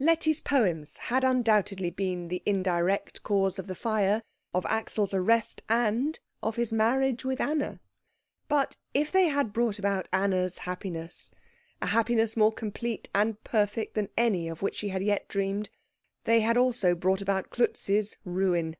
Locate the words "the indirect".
2.26-3.22